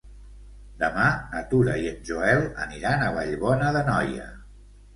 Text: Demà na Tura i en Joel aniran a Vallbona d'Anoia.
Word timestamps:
Demà 0.83 1.03
na 1.33 1.41
Tura 1.51 1.75
i 1.85 1.85
en 1.91 2.01
Joel 2.11 2.43
aniran 2.65 3.07
a 3.07 3.13
Vallbona 3.21 3.71
d'Anoia. 3.79 4.31